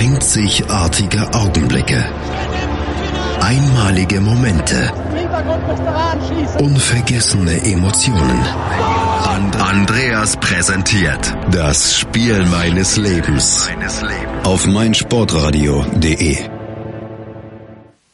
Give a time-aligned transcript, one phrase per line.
[0.00, 2.02] Einzigartige Augenblicke.
[3.38, 4.90] Einmalige Momente.
[6.58, 8.40] Unvergessene Emotionen.
[9.28, 13.68] And Andreas präsentiert das Spiel meines Lebens
[14.44, 16.59] auf meinsportradio.de.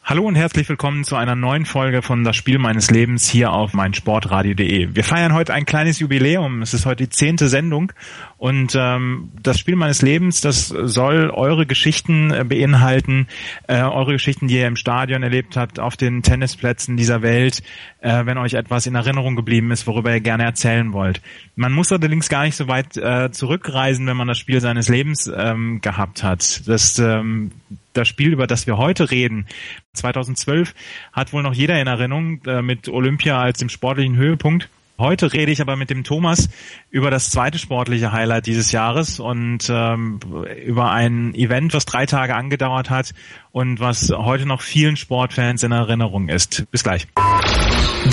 [0.09, 3.73] Hallo und herzlich willkommen zu einer neuen Folge von Das Spiel meines Lebens hier auf
[3.73, 4.95] meinsportradio.de.
[4.95, 6.61] Wir feiern heute ein kleines Jubiläum.
[6.61, 7.91] Es ist heute die zehnte Sendung
[8.37, 13.27] und ähm, das Spiel meines Lebens, das soll eure Geschichten äh, beinhalten,
[13.67, 17.61] äh, eure Geschichten, die ihr im Stadion erlebt habt, auf den Tennisplätzen dieser Welt,
[17.99, 21.21] äh, wenn euch etwas in Erinnerung geblieben ist, worüber ihr gerne erzählen wollt.
[21.57, 25.29] Man muss allerdings gar nicht so weit äh, zurückreisen, wenn man das Spiel seines Lebens
[25.35, 26.65] ähm, gehabt hat.
[26.65, 27.51] Das ähm,
[27.97, 29.45] das Spiel, über das wir heute reden,
[29.93, 30.73] 2012,
[31.11, 34.69] hat wohl noch jeder in Erinnerung äh, mit Olympia als dem sportlichen Höhepunkt.
[34.99, 36.49] Heute rede ich aber mit dem Thomas
[36.89, 40.19] über das zweite sportliche Highlight dieses Jahres und ähm,
[40.65, 43.13] über ein Event, was drei Tage angedauert hat
[43.51, 46.65] und was heute noch vielen Sportfans in Erinnerung ist.
[46.71, 47.07] Bis gleich.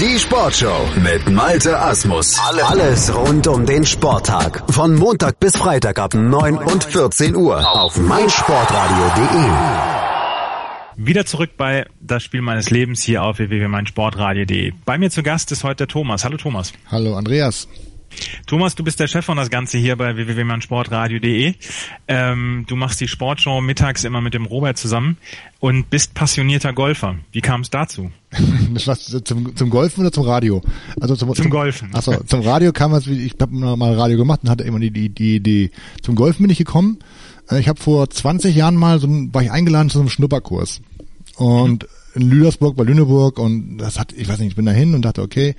[0.00, 2.36] Die Sportshow mit Malte Asmus.
[2.40, 4.64] Alles rund um den Sporttag.
[4.72, 9.50] Von Montag bis Freitag ab 9 und 14 Uhr auf meinsportradio.de.
[10.96, 14.72] Wieder zurück bei das Spiel meines Lebens hier auf www.meinsportradio.de.
[14.84, 16.24] Bei mir zu Gast ist heute der Thomas.
[16.24, 16.72] Hallo Thomas.
[16.90, 17.68] Hallo Andreas.
[18.47, 21.55] Thomas, du bist der Chef von das Ganze hier bei www.meinsportradio.de.
[22.08, 25.16] Ähm, du machst die Sportshow mittags immer mit dem Robert zusammen
[25.61, 27.16] und bist passionierter Golfer.
[27.33, 28.11] Wie kam es dazu?
[29.24, 30.61] Zum, zum Golfen oder zum Radio?
[31.00, 31.94] Also zum, zum, zum Golfen.
[31.94, 35.08] Achso, zum Radio kam es, ich habe mal Radio gemacht und hatte immer die, die,
[35.08, 35.70] die Idee.
[36.02, 36.98] Zum Golfen bin ich gekommen.
[37.48, 40.80] Äh, ich habe vor 20 Jahren mal so war ich eingeladen zu so einem Schnupperkurs.
[41.36, 42.22] Und mhm.
[42.22, 45.22] in Lüdersburg bei Lüneburg und das hat, ich weiß nicht, ich bin dahin und dachte,
[45.22, 45.55] okay,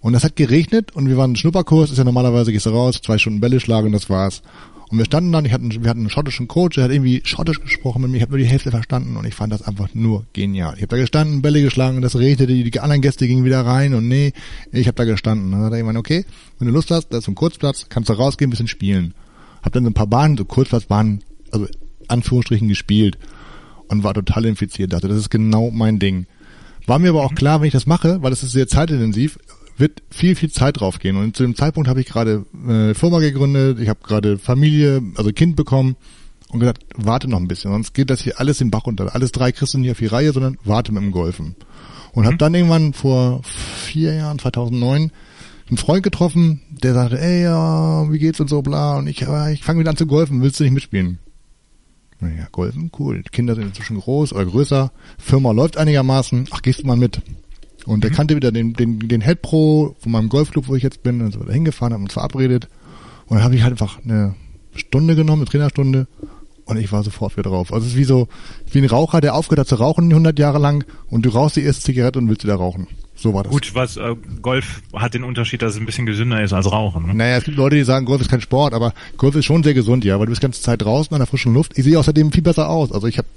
[0.00, 3.00] und das hat geregnet und wir waren im Schnupperkurs, ist ja normalerweise, gehst du raus,
[3.02, 4.42] zwei Stunden Bälle schlagen und das war's.
[4.90, 7.60] Und wir standen dann, ich hatten, wir hatten einen schottischen Coach, der hat irgendwie schottisch
[7.60, 10.26] gesprochen mit mir, ich habe nur die Hälfte verstanden und ich fand das einfach nur
[10.32, 10.74] genial.
[10.74, 14.08] Ich habe da gestanden, Bälle geschlagen, das regnete, die, anderen Gäste gingen wieder rein und
[14.08, 14.32] nee,
[14.72, 15.52] ich habe da gestanden.
[15.52, 16.24] Dann hat er irgendwann, okay,
[16.58, 19.14] wenn du Lust hast, da ist ein Kurzplatz, kannst du rausgehen, ein bisschen spielen.
[19.62, 21.68] Hab dann so ein paar Bahnen, so Kurzplatzbahnen, also
[22.08, 23.16] Anführungsstrichen gespielt
[23.86, 26.26] und war total infiziert, dachte, das ist genau mein Ding.
[26.86, 29.38] War mir aber auch klar, wenn ich das mache, weil es ist sehr zeitintensiv,
[29.80, 31.16] wird viel, viel Zeit drauf gehen.
[31.16, 35.32] Und zu dem Zeitpunkt habe ich gerade eine Firma gegründet, ich habe gerade Familie, also
[35.32, 35.96] Kind bekommen
[36.50, 39.14] und gesagt, warte noch ein bisschen, sonst geht das hier alles im Bach runter.
[39.14, 41.56] Alles drei kriegst du nicht auf die Reihe, sondern warte mit dem Golfen.
[42.12, 42.26] Und mhm.
[42.26, 45.10] habe dann irgendwann vor vier Jahren, 2009,
[45.68, 48.98] einen Freund getroffen, der sagte, ey, ja, wie geht's und so, bla.
[48.98, 51.18] Und ich, ja, ich fange wieder an zu golfen, willst du nicht mitspielen?
[52.18, 53.22] Naja, golfen, cool.
[53.22, 54.92] Die Kinder sind inzwischen groß oder größer.
[55.18, 56.48] Firma läuft einigermaßen.
[56.50, 57.22] Ach, gehst du mal mit?
[57.86, 58.14] Und der mhm.
[58.14, 61.32] kannte wieder den, den, den Head Pro von meinem Golfclub, wo ich jetzt bin, und
[61.32, 62.68] so da hingefahren, haben uns verabredet.
[63.26, 64.34] Und dann habe ich halt einfach eine
[64.74, 66.06] Stunde genommen, eine Trainerstunde,
[66.64, 67.72] und ich war sofort wieder drauf.
[67.72, 68.28] Also es ist wie so,
[68.70, 71.62] wie ein Raucher, der aufgehört hat zu rauchen 100 Jahre lang, und du rauchst die
[71.62, 72.86] erste Zigarette und willst wieder rauchen.
[73.16, 73.52] So war das.
[73.52, 77.06] Gut, was äh, Golf hat den Unterschied, dass es ein bisschen gesünder ist als Rauchen.
[77.06, 77.14] Ne?
[77.14, 79.74] Naja, es gibt Leute, die sagen, Golf ist kein Sport, aber Golf ist schon sehr
[79.74, 81.76] gesund, ja, weil du bist die ganze Zeit draußen an der frischen Luft.
[81.76, 82.92] Ich sehe außerdem viel besser aus.
[82.92, 83.28] Also ich habe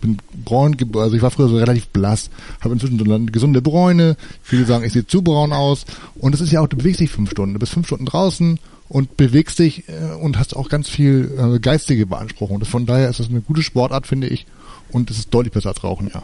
[0.00, 4.16] bin braun, also ich war früher so relativ blass, habe inzwischen so eine gesunde Bräune.
[4.42, 5.86] Viele sagen, ich sehe zu braun aus.
[6.16, 7.54] Und das ist ja auch, du bewegst dich fünf Stunden.
[7.54, 11.58] Du bist fünf Stunden draußen und bewegst dich äh, und hast auch ganz viel äh,
[11.58, 12.60] geistige Beanspruchung.
[12.60, 14.46] Das, von daher ist das eine gute Sportart, finde ich.
[14.90, 16.22] Und es ist deutlich besser als Rauchen, ja.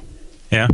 [0.50, 0.66] Ja,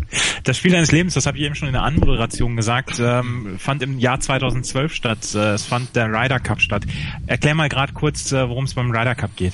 [0.42, 3.82] das Spiel deines Lebens, das habe ich eben schon in der Anmoderation gesagt, ähm, fand
[3.82, 5.34] im Jahr 2012 statt.
[5.34, 6.84] Äh, es fand der Ryder Cup statt.
[7.26, 9.52] Erklär mal gerade kurz, worum es beim Ryder Cup geht.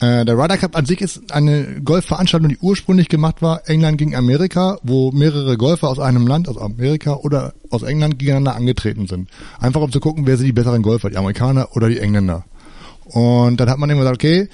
[0.00, 4.16] Äh, der Ryder Cup an sich ist eine Golfveranstaltung, die ursprünglich gemacht war, England gegen
[4.16, 9.30] Amerika, wo mehrere Golfer aus einem Land, aus Amerika oder aus England gegeneinander angetreten sind.
[9.60, 12.44] Einfach um zu gucken, wer sind die besseren Golfer, die Amerikaner oder die Engländer.
[13.04, 14.48] Und dann hat man immer gesagt, okay,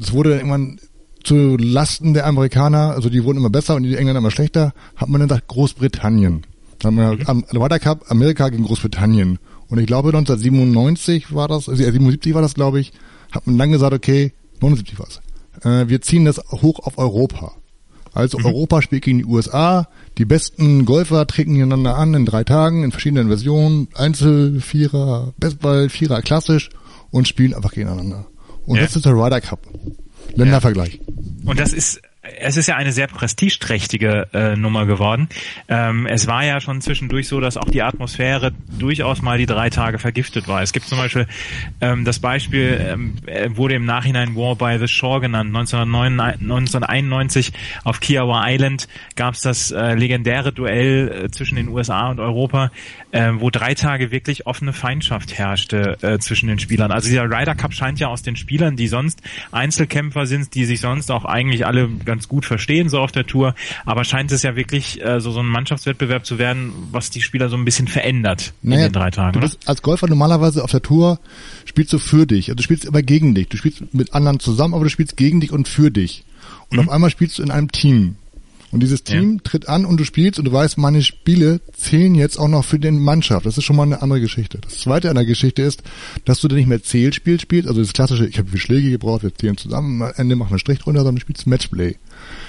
[0.00, 0.80] es wurde irgendwann
[1.22, 5.08] zu Lasten der Amerikaner, also die wurden immer besser und die Engländer immer schlechter, hat
[5.08, 6.44] man dann gesagt Großbritannien.
[6.80, 9.38] Dann haben wir am Ryder Cup Amerika gegen Großbritannien.
[9.68, 12.92] Und ich glaube 1997 war das, also 77 war das glaube ich,
[13.30, 14.32] hat man dann gesagt, okay,
[14.62, 15.20] 79 was.
[15.64, 17.52] Äh, wir ziehen das hoch auf Europa.
[18.14, 18.46] Also mhm.
[18.46, 19.88] Europa spielt gegen die USA.
[20.18, 23.88] Die besten Golfer treten gegeneinander an in drei Tagen in verschiedenen Versionen.
[23.94, 26.70] Einzel, Vierer, Bestball, Vierer, klassisch
[27.10, 28.26] und spielen einfach gegeneinander.
[28.66, 28.82] Und ja.
[28.82, 29.60] das ist der Ryder Cup.
[30.34, 31.00] Ländervergleich.
[31.44, 35.28] Und das ist es ist ja eine sehr prestigeträchtige äh, Nummer geworden.
[35.68, 39.70] Ähm, es war ja schon zwischendurch so, dass auch die Atmosphäre durchaus mal die drei
[39.70, 40.62] Tage vergiftet war.
[40.62, 41.26] Es gibt zum Beispiel
[41.80, 45.48] ähm, das Beispiel, ähm, äh, wurde im Nachhinein War by the Shore genannt.
[45.48, 47.52] 1991
[47.82, 48.86] auf Kiowa Island
[49.16, 52.70] gab es das äh, legendäre Duell äh, zwischen den USA und Europa,
[53.10, 56.92] äh, wo drei Tage wirklich offene Feindschaft herrschte äh, zwischen den Spielern.
[56.92, 60.78] Also dieser Ryder Cup scheint ja aus den Spielern, die sonst Einzelkämpfer sind, die sich
[60.78, 63.54] sonst auch eigentlich alle ganz gut verstehen, so auf der Tour,
[63.86, 67.48] aber scheint es ja wirklich äh, so, so ein Mannschaftswettbewerb zu werden, was die Spieler
[67.48, 69.32] so ein bisschen verändert naja, in den drei Tagen.
[69.32, 71.18] Du bist als Golfer normalerweise auf der Tour
[71.64, 73.48] spielst du für dich, also du spielst immer gegen dich.
[73.48, 76.24] Du spielst mit anderen zusammen, aber du spielst gegen dich und für dich.
[76.70, 76.88] Und mhm.
[76.88, 78.16] auf einmal spielst du in einem Team.
[78.72, 79.40] Und dieses Team ja.
[79.44, 82.78] tritt an und du spielst und du weißt, meine Spiele zählen jetzt auch noch für
[82.78, 83.44] den Mannschaft.
[83.44, 84.58] Das ist schon mal eine andere Geschichte.
[84.62, 85.82] Das zweite an der Geschichte ist,
[86.24, 89.24] dass du dann nicht mehr Zählspiel spielst, also das klassische, ich habe viele Schläge gebraucht,
[89.24, 91.96] wir zählen zusammen, am Ende machen wir einen Strich drunter, sondern du spielst Matchplay.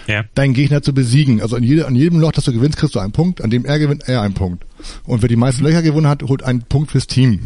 [0.07, 0.23] Ja.
[0.33, 1.41] Deinen Gegner zu besiegen.
[1.41, 3.65] Also an, jede, an jedem Loch, das du gewinnst, kriegst du einen Punkt, an dem
[3.65, 4.65] er gewinnt, er einen Punkt.
[5.03, 5.63] Und wer die meisten.
[5.63, 7.39] Löcher gewonnen hat, holt einen Punkt fürs Team.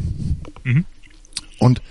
[0.64, 0.86] Mhm.
[1.58, 1.82] Und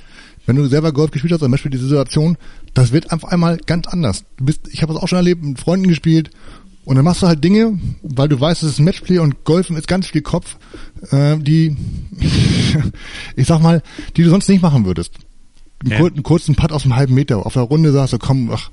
[0.47, 2.37] wenn du selber Golf gespielt hast, zum Beispiel die Situation,
[2.75, 4.25] das wird einfach einmal ganz anders.
[4.37, 6.31] Du bist, ich habe das auch schon erlebt, mit Freunden gespielt
[6.87, 9.77] und dann machst du halt Dinge, weil du weißt, es ist ein Matchplay und Golfen
[9.77, 10.56] ist ganz viel Kopf,
[11.11, 11.77] äh, die,
[13.37, 13.83] ich sag mal,
[14.17, 15.12] die du sonst nicht machen würdest.
[15.83, 15.99] Einen, ja.
[15.99, 17.44] kurzen, kurzen Putt aus einem halben Meter.
[17.44, 18.71] Auf der Runde sagst du, komm, ach,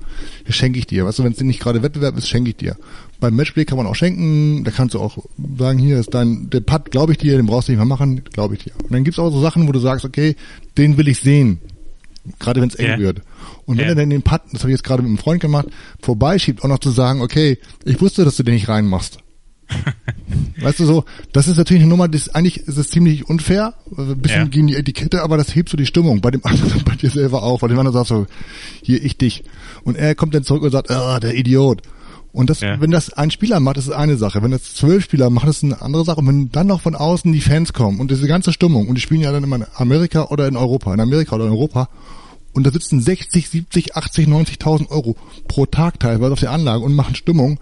[0.48, 1.04] schenke ich dir.
[1.04, 2.76] Weißt du, wenn es nicht gerade Wettbewerb ist, schenke ich dir.
[3.18, 5.18] Beim Matchplay kann man auch schenken, da kannst du auch
[5.58, 8.22] sagen, hier ist dein, der Putt, glaube ich dir, den brauchst du nicht mehr machen,
[8.32, 8.72] glaube ich dir.
[8.80, 10.36] Und dann gibt's auch so Sachen, wo du sagst, okay,
[10.78, 11.58] den will ich sehen.
[12.38, 12.98] Gerade wenn es eng ja.
[12.98, 13.22] wird.
[13.66, 13.90] Und wenn ja.
[13.90, 15.66] er dann den Putt, das habe ich jetzt gerade mit einem Freund gemacht,
[16.00, 19.18] vorbeischiebt, auch noch zu sagen, okay, ich wusste, dass du den nicht reinmachst.
[20.60, 24.12] weißt du so, das ist natürlich eine Nummer, das eigentlich ist es ziemlich unfair, also
[24.12, 24.48] ein bisschen ja.
[24.48, 27.42] gegen die Etikette, aber das hebt so die Stimmung bei dem anderen, bei dir selber
[27.42, 28.26] auch, bei dem anderen sagst du,
[28.82, 29.44] hier ich dich.
[29.84, 31.82] Und er kommt dann zurück und sagt, ah, der Idiot.
[32.32, 32.80] Und das, ja.
[32.80, 34.42] wenn das ein Spieler macht, ist es eine Sache.
[34.42, 36.18] Wenn das zwölf Spieler machen, ist es eine andere Sache.
[36.18, 39.00] Und wenn dann noch von außen die Fans kommen und diese ganze Stimmung, und die
[39.00, 41.88] spielen ja dann immer in Amerika oder in Europa, in Amerika oder in Europa,
[42.54, 45.16] und da sitzen 60, 70, 80, 90.000 Euro
[45.48, 47.60] pro Tag teilweise auf der Anlage und machen Stimmung,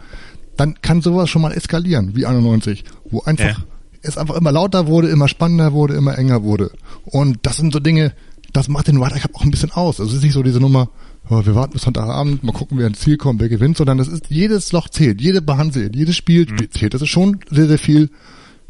[0.56, 3.64] dann kann sowas schon mal eskalieren, wie 91, wo einfach ja.
[4.02, 6.70] es einfach immer lauter wurde, immer spannender wurde, immer enger wurde.
[7.04, 8.12] Und das sind so Dinge,
[8.52, 9.98] das macht den Ryder Cup auch ein bisschen aus.
[9.98, 10.90] Also es ist nicht so diese Nummer,
[11.30, 14.08] oh, wir warten bis Sonntagabend, mal gucken, wer ins Ziel kommt, wer gewinnt, sondern das
[14.08, 16.70] ist, jedes Loch zählt, jede Bahn zählt, jedes Spiel mhm.
[16.70, 16.92] zählt.
[16.92, 18.10] Das ist schon sehr, sehr viel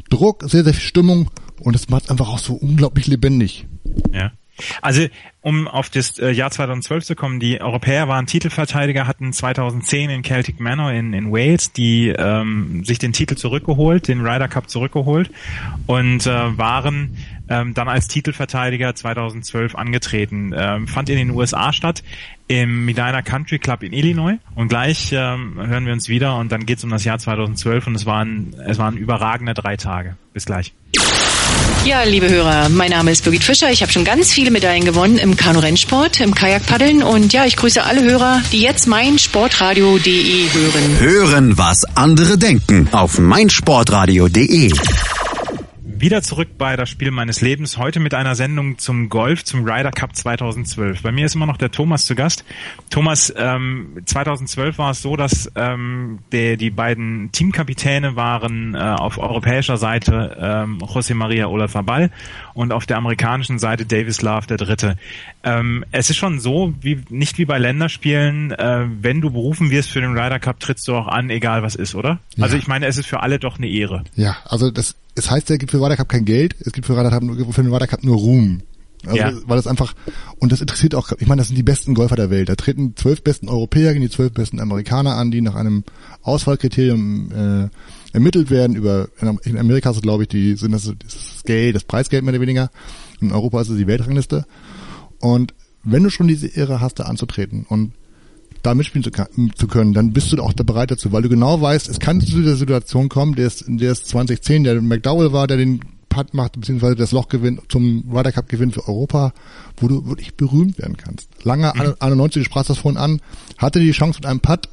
[0.09, 1.29] Druck, sehr, sehr viel Stimmung
[1.59, 3.67] und es macht einfach auch so unglaublich lebendig.
[4.13, 4.31] Ja.
[4.81, 5.07] Also
[5.41, 10.23] um auf das äh, Jahr 2012 zu kommen, die Europäer waren Titelverteidiger, hatten 2010 in
[10.23, 15.31] Celtic Manor in, in Wales die ähm, sich den Titel zurückgeholt, den Ryder Cup zurückgeholt
[15.87, 17.17] und äh, waren
[17.49, 20.53] ähm, dann als Titelverteidiger 2012 angetreten.
[20.55, 22.03] Ähm, fand in den USA statt,
[22.47, 26.65] im Medina Country Club in Illinois und gleich ähm, hören wir uns wieder und dann
[26.65, 30.15] geht's um das Jahr 2012 und es waren, es waren überragende drei Tage.
[30.33, 30.73] Bis gleich.
[31.85, 33.69] Ja, liebe Hörer, mein Name ist Birgit Fischer.
[33.69, 37.83] Ich habe schon ganz viele Medaillen gewonnen im Kanu-Rennsport, im Kajakpaddeln und ja, ich grüße
[37.83, 40.99] alle Hörer, die jetzt mein Sportradio.de hören.
[40.99, 44.71] Hören, was andere denken auf meinsportradio.de.
[46.03, 47.77] Wieder zurück bei das Spiel meines Lebens.
[47.77, 51.01] Heute mit einer Sendung zum Golf, zum Ryder Cup 2012.
[51.01, 52.43] Bei mir ist immer noch der Thomas zu Gast.
[52.89, 59.17] Thomas, ähm, 2012 war es so, dass ähm, der, die beiden Teamkapitäne waren äh, auf
[59.17, 62.11] europäischer Seite ähm, José María Olazabal
[62.53, 64.97] und auf der amerikanischen Seite Davis Love der Dritte.
[65.45, 69.89] Ähm, es ist schon so, wie nicht wie bei Länderspielen, äh, wenn du berufen wirst
[69.89, 72.19] für den Ryder Cup, trittst du auch an, egal was ist, oder?
[72.35, 72.43] Ja.
[72.43, 74.03] Also ich meine, es ist für alle doch eine Ehre.
[74.15, 76.97] Ja, also das es heißt, es gibt für Ryder Cup kein Geld, es gibt für
[76.97, 77.23] Ryder Cup,
[77.53, 78.61] für den Ryder Cup nur Ruhm.
[79.05, 79.33] Also, ja.
[79.47, 79.93] weil das einfach,
[80.39, 82.47] und das interessiert auch, ich meine, das sind die besten Golfer der Welt.
[82.47, 85.83] Da treten zwölf besten Europäer gegen die zwölf besten Amerikaner an, die nach einem
[86.21, 88.77] Auswahlkriterium äh, ermittelt werden.
[88.77, 89.09] Über
[89.43, 92.41] in Amerika ist es, glaube ich, die sind das, das Geld, das Preisgeld mehr oder
[92.41, 92.71] weniger.
[93.19, 94.45] In Europa ist es die Weltrangliste.
[95.19, 95.53] Und
[95.83, 97.91] wenn du schon diese Ehre hast, da anzutreten und
[98.63, 99.11] da mitspielen zu,
[99.55, 102.21] zu, können, dann bist du auch da bereit dazu, weil du genau weißt, es kann
[102.21, 106.33] zu dieser Situation kommen, der ist, der ist 2010, der McDowell war, der den Putt
[106.33, 109.33] macht, beziehungsweise das Loch gewinnt, zum Ryder Cup gewinnt für Europa,
[109.77, 111.27] wo du wirklich berühmt werden kannst.
[111.43, 111.95] Lange, mhm.
[111.99, 113.19] 91, du sprachst das vorhin an,
[113.57, 114.69] hatte die Chance mit einem Putt,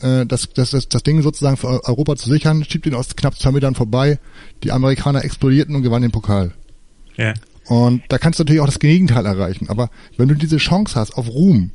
[0.00, 3.38] äh, das, das, das, das Ding sozusagen für Europa zu sichern, schiebt ihn aus knapp
[3.38, 4.18] zwei Metern vorbei,
[4.62, 6.52] die Amerikaner explodierten und gewannen den Pokal.
[7.16, 7.34] Ja.
[7.66, 9.68] Und da kannst du natürlich auch das Gegenteil erreichen.
[9.68, 11.72] Aber wenn du diese Chance hast auf Ruhm,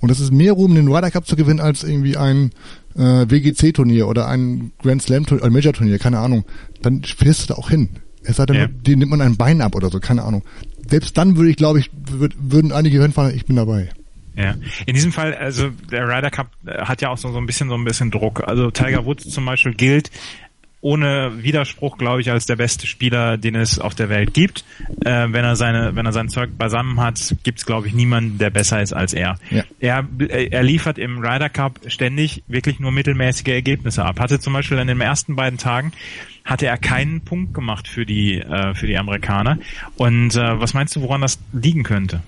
[0.00, 2.50] und es ist mehr Ruhm, den Ryder Cup zu gewinnen, als irgendwie ein
[2.96, 6.44] äh, WGC-Turnier oder ein Grand Slam-Turnier, ein Major-Turnier, keine Ahnung.
[6.82, 7.88] Dann fährst du da auch hin.
[8.22, 8.66] Es sei denn, ja.
[8.66, 10.42] den nimmt man ein Bein ab oder so, keine Ahnung.
[10.88, 13.90] Selbst dann würde ich, glaube ich, würd, würden einige hinfahren, ich bin dabei.
[14.36, 17.68] Ja, in diesem Fall, also der Ryder Cup hat ja auch so, so ein bisschen
[17.68, 18.42] so ein bisschen Druck.
[18.46, 20.10] Also Tiger Woods zum Beispiel gilt
[20.84, 24.66] ohne Widerspruch, glaube ich, als der beste Spieler, den es auf der Welt gibt.
[25.02, 28.36] Äh, wenn er seine, wenn er sein Zeug beisammen hat, gibt es, glaube ich, niemanden,
[28.36, 29.38] der besser ist als er.
[29.50, 29.64] Ja.
[29.80, 34.20] Er, er liefert im Ryder Cup ständig wirklich nur mittelmäßige Ergebnisse ab.
[34.20, 35.92] Hatte zum Beispiel in den ersten beiden Tagen
[36.44, 39.58] hatte er keinen Punkt gemacht für die äh, für die Amerikaner.
[39.96, 42.20] Und äh, was meinst du, woran das liegen könnte?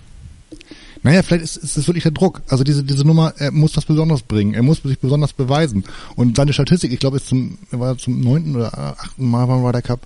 [1.07, 2.43] Naja, vielleicht ist, ist es wirklich der Druck.
[2.49, 4.55] Also diese, diese Nummer, er muss was Besonderes bringen.
[4.55, 5.85] Er muss sich besonders beweisen.
[6.17, 9.83] Und seine Statistik, ich glaube, ist zum, war zum neunten oder achten Mal beim Ryder
[9.83, 10.01] Cup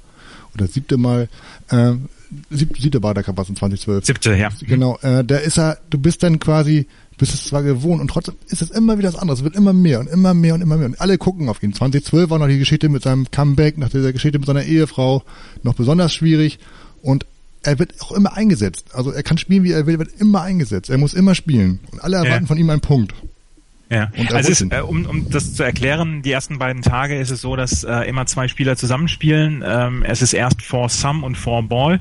[0.54, 1.30] oder siebte Mal,
[1.70, 1.92] äh,
[2.50, 4.04] siebte, siebte Ryder Cup war es in 2012.
[4.04, 4.50] Siebte, ja.
[4.60, 8.34] Genau, äh, da ist er, du bist dann quasi, bist es zwar gewohnt und trotzdem
[8.48, 9.38] ist es immer wieder das andere.
[9.38, 10.88] Es wird immer mehr und immer mehr und immer mehr.
[10.88, 11.72] Und alle gucken auf ihn.
[11.72, 15.22] 2012 war noch die Geschichte mit seinem Comeback, nach dieser Geschichte mit seiner Ehefrau
[15.62, 16.58] noch besonders schwierig.
[17.00, 17.24] Und
[17.62, 18.94] er wird auch immer eingesetzt.
[18.94, 20.90] Also er kann spielen, wie er will, wird immer eingesetzt.
[20.90, 21.80] Er muss immer spielen.
[21.92, 22.48] Und alle erwarten ja.
[22.48, 23.14] von ihm einen Punkt.
[23.92, 27.40] Ja, also ist, äh, um, um das zu erklären, die ersten beiden Tage ist es
[27.40, 29.64] so, dass äh, immer zwei Spieler zusammenspielen.
[29.66, 32.00] Ähm, es ist erst for Sum und for Ball.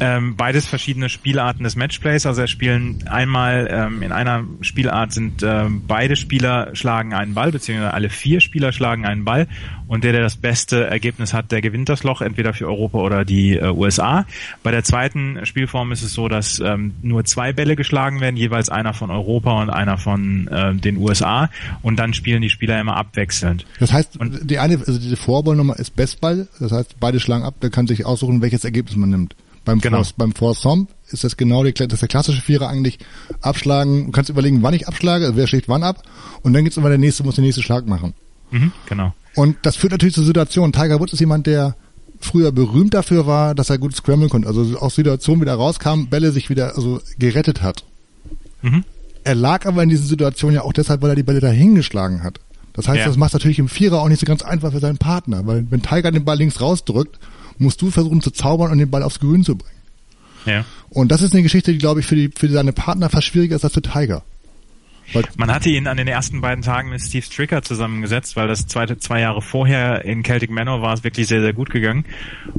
[0.00, 2.24] Ähm, beides verschiedene Spielarten des Matchplays.
[2.24, 7.52] Also er spielen einmal ähm, in einer Spielart sind ähm, beide Spieler schlagen einen Ball,
[7.52, 9.46] beziehungsweise alle vier Spieler schlagen einen Ball
[9.88, 13.24] und der, der das beste Ergebnis hat, der gewinnt das Loch, entweder für Europa oder
[13.24, 14.26] die äh, USA.
[14.62, 18.68] Bei der zweiten Spielform ist es so, dass ähm, nur zwei Bälle geschlagen werden, jeweils
[18.68, 21.50] einer von Europa und einer von äh, den USA
[21.82, 23.66] und dann spielen die Spieler immer abwechselnd.
[23.80, 27.54] Das heißt, und die eine, also diese Vorballnummer ist Bestball, das heißt, beide schlagen ab,
[27.60, 29.36] der kann sich aussuchen, welches Ergebnis man nimmt.
[29.64, 29.98] Beim genau.
[29.98, 30.64] Force, beim Force
[31.08, 32.98] ist das genau die, das ist der klassische Vierer eigentlich
[33.40, 34.06] abschlagen.
[34.06, 36.02] Du kannst überlegen, wann ich abschlage, wer schlägt wann ab
[36.42, 38.14] und dann geht's immer der nächste muss den nächsten Schlag machen.
[38.50, 39.14] Mhm, genau.
[39.34, 40.72] Und das führt natürlich zur Situation.
[40.72, 41.76] Tiger Woods ist jemand, der
[42.20, 44.48] früher berühmt dafür war, dass er gut scramblen konnte.
[44.48, 47.84] Also aus Situationen wieder rauskam, Bälle sich wieder also gerettet hat.
[48.62, 48.84] Mhm.
[49.24, 52.22] Er lag aber in diesen Situationen ja auch deshalb, weil er die Bälle dahin geschlagen
[52.22, 52.40] hat.
[52.72, 53.06] Das heißt, ja.
[53.06, 55.82] das macht natürlich im Vierer auch nicht so ganz einfach für seinen Partner, weil wenn
[55.82, 57.18] Tiger den Ball links rausdrückt,
[57.58, 59.72] musst du versuchen zu zaubern und den Ball aufs Grün zu bringen.
[60.44, 60.64] Ja.
[60.90, 63.56] Und das ist eine Geschichte, die glaube ich für die für seine Partner fast schwieriger
[63.56, 64.22] ist als für Tiger.
[65.36, 68.98] Man hatte ihn an den ersten beiden Tagen mit Steve Stricker zusammengesetzt, weil das zweite
[68.98, 72.04] zwei Jahre vorher in Celtic Manor war es wirklich sehr, sehr gut gegangen.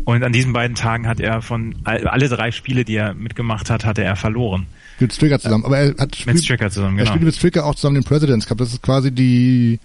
[0.05, 3.85] Und an diesen beiden Tagen hat er von alle drei Spiele, die er mitgemacht hat,
[3.85, 4.67] hatte er verloren.
[4.99, 5.65] Mit Stricker zusammen.
[5.65, 7.09] Aber er hat mit Stricker zusammen, genau.
[7.09, 8.57] Er spielt mit Stricker auch zusammen den Presidents Cup.
[8.57, 9.79] Das ist quasi die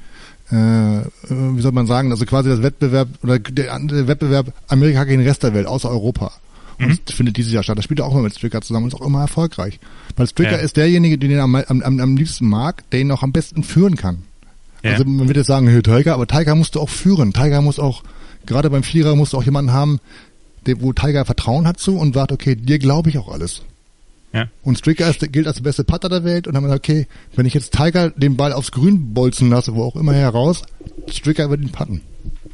[0.51, 0.55] äh,
[1.29, 5.29] wie soll man sagen, also quasi das Wettbewerb oder der, der Wettbewerb Amerika gegen den
[5.29, 6.33] Rest der Welt, außer Europa.
[6.83, 6.99] Und mhm.
[7.05, 7.79] das findet dieses Jahr statt.
[7.79, 9.79] Das spielt er auch immer mit Stricker zusammen und ist auch immer erfolgreich.
[10.17, 10.59] Weil Stricker ja.
[10.59, 13.97] ist derjenige, den er am, am, am liebsten mag, der ihn auch am besten führen
[13.97, 14.23] kann.
[14.83, 14.93] Ja.
[14.93, 17.33] Also man würde jetzt sagen, hey, Tiger, aber Tiger musst du auch führen.
[17.33, 18.03] Tiger muss auch,
[18.47, 20.01] gerade beim Vierer musst du auch jemanden haben,
[20.67, 23.63] der, wo Tiger Vertrauen hat zu und sagt, okay, dir glaube ich auch alles.
[24.33, 24.49] Ja.
[24.63, 26.89] Und Stricker ist, gilt als der beste Putter der Welt und dann haben wir gesagt,
[26.89, 30.63] okay, wenn ich jetzt Tiger den Ball aufs Grün bolzen lasse, wo auch immer heraus,
[31.11, 32.01] Stricker wird ihn putten.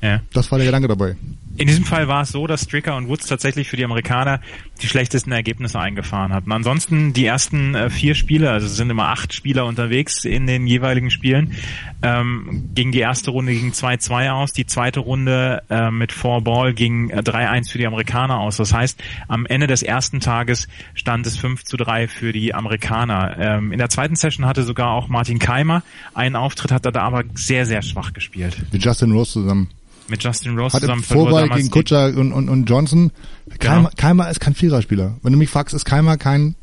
[0.02, 0.20] Ja.
[0.32, 1.16] Das war der Gedanke dabei.
[1.59, 4.41] In diesem Fall war es so, dass Stricker und Woods tatsächlich für die Amerikaner
[4.81, 6.53] die schlechtesten Ergebnisse eingefahren hatten.
[6.53, 10.69] Ansonsten die ersten äh, vier Spiele, also es sind immer acht Spieler unterwegs in den
[10.69, 11.57] jeweiligen Spielen,
[12.00, 16.75] ähm, ging die erste Runde gegen 2-2 aus, die zweite Runde äh, mit Four Ball
[16.75, 18.57] ging äh, 3-1 für die Amerikaner aus.
[18.57, 23.37] Das heißt, am Ende des ersten Tages stand es 5 zu 3 für die Amerikaner.
[23.37, 25.83] Ähm, in der zweiten Session hatte sogar auch Martin Keimer
[26.15, 28.65] einen Auftritt, hat er da aber sehr, sehr schwach gespielt.
[28.71, 29.69] Mit Justin Rose zusammen
[30.09, 33.12] mit Justin Rose Hatte zusammen Vorbei gegen Kutscher und, und, und Johnson.
[33.59, 33.91] Keimer, genau.
[33.97, 35.17] Keimer ist kein Viererspieler.
[35.23, 36.55] Wenn du mich fragst, ist Keimer kein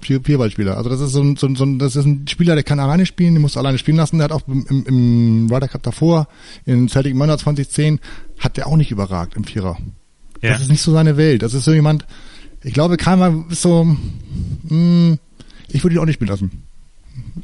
[0.00, 0.76] Vierballspieler.
[0.76, 2.78] Also das ist so ein, so, ein, so ein, das ist ein Spieler, der kann
[2.78, 4.18] alleine spielen, den musst du alleine spielen lassen.
[4.18, 6.28] Der hat auch im, im, Ryder Cup davor,
[6.64, 7.98] in Celtic Mörder 2010,
[8.38, 9.78] hat der auch nicht überragt im Vierer.
[10.42, 10.52] Ja.
[10.52, 11.42] Das ist nicht so seine Welt.
[11.42, 12.06] Das ist so jemand,
[12.62, 13.98] ich glaube, Keimer ist so, mh,
[14.68, 15.18] hm,
[15.68, 16.62] ich würde ihn auch nicht spielen lassen.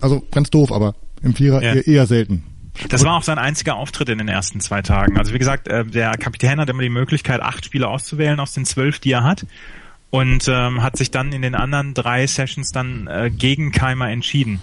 [0.00, 1.74] Also ganz doof, aber im Vierer ja.
[1.74, 2.44] eher, eher selten.
[2.88, 5.18] Das war auch sein einziger Auftritt in den ersten zwei Tagen.
[5.18, 8.64] Also wie gesagt, äh, der Kapitän hat immer die Möglichkeit, acht Spieler auszuwählen aus den
[8.64, 9.46] zwölf, die er hat.
[10.10, 14.60] Und ähm, hat sich dann in den anderen drei Sessions dann äh, gegen Keimer entschieden.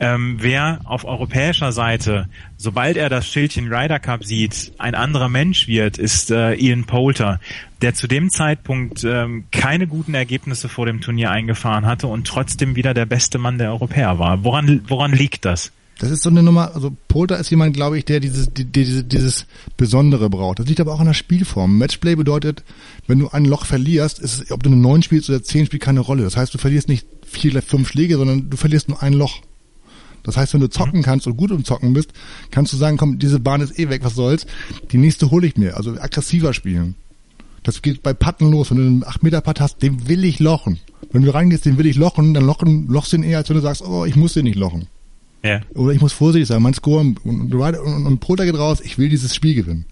[0.00, 5.68] Ähm, wer auf europäischer Seite, sobald er das Schildchen Ryder Cup sieht, ein anderer Mensch
[5.68, 7.38] wird, ist äh, Ian Poulter,
[7.80, 12.74] der zu dem Zeitpunkt ähm, keine guten Ergebnisse vor dem Turnier eingefahren hatte und trotzdem
[12.74, 14.42] wieder der beste Mann der Europäer war.
[14.42, 15.70] Woran, woran liegt das?
[15.98, 19.02] Das ist so eine Nummer, also Polter ist jemand, glaube ich, der dieses, die, die,
[19.02, 20.60] dieses Besondere braucht.
[20.60, 21.76] Das liegt aber auch an der Spielform.
[21.76, 22.62] Matchplay bedeutet,
[23.08, 26.00] wenn du ein Loch verlierst, ist, ob du eine 9 spielst oder 10 spielt keine
[26.00, 26.22] Rolle.
[26.22, 29.40] Das heißt, du verlierst nicht vier, fünf Schläge, sondern du verlierst nur ein Loch.
[30.22, 31.04] Das heißt, wenn du zocken mhm.
[31.04, 32.12] kannst und gut im Zocken bist,
[32.52, 34.46] kannst du sagen, komm, diese Bahn ist eh weg, was soll's.
[34.92, 35.76] Die nächste hole ich mir.
[35.76, 36.94] Also aggressiver spielen.
[37.64, 38.70] Das geht bei Patten los.
[38.70, 40.78] Wenn du einen 8 Meter Putt hast, den will ich lochen.
[41.10, 43.62] Wenn du reingehst, den will ich lochen, dann lochen, lochst den eher, als wenn du
[43.62, 44.86] sagst, oh, ich muss den nicht lochen.
[45.42, 45.60] Ja.
[45.74, 48.98] Oder ich muss vorsichtig sein, mein Score und, und, und, und Polter geht raus, ich
[48.98, 49.84] will dieses Spiel gewinnen.